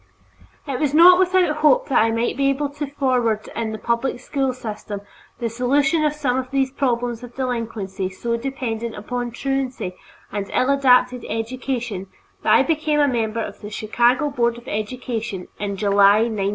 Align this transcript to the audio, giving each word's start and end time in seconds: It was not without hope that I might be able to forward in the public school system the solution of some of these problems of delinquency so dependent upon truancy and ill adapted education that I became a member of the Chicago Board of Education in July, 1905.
It 0.65 0.79
was 0.79 0.95
not 0.95 1.19
without 1.19 1.57
hope 1.57 1.87
that 1.89 1.99
I 2.01 2.09
might 2.09 2.35
be 2.35 2.49
able 2.49 2.69
to 2.69 2.87
forward 2.87 3.47
in 3.55 3.71
the 3.71 3.77
public 3.77 4.19
school 4.19 4.51
system 4.51 5.01
the 5.37 5.47
solution 5.47 6.03
of 6.03 6.13
some 6.15 6.37
of 6.39 6.49
these 6.49 6.71
problems 6.71 7.21
of 7.21 7.35
delinquency 7.35 8.09
so 8.09 8.35
dependent 8.35 8.95
upon 8.95 9.29
truancy 9.29 9.93
and 10.31 10.49
ill 10.55 10.71
adapted 10.71 11.23
education 11.29 12.07
that 12.41 12.51
I 12.51 12.63
became 12.63 12.99
a 12.99 13.07
member 13.07 13.41
of 13.43 13.61
the 13.61 13.69
Chicago 13.69 14.31
Board 14.31 14.57
of 14.57 14.67
Education 14.67 15.47
in 15.59 15.77
July, 15.77 16.21
1905. 16.23 16.49